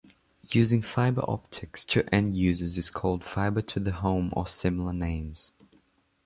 Using 0.49 0.81
fiber-optics 0.81 1.85
to 1.85 2.01
end 2.11 2.35
users 2.35 2.75
is 2.75 2.89
called 2.89 3.23
Fiber 3.23 3.61
To 3.61 3.79
The 3.79 3.91
Home 3.91 4.33
or 4.35 4.47
similar 4.47 4.93
names. 4.93 5.51